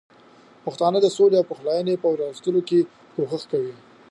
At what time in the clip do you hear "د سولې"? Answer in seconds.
1.01-1.35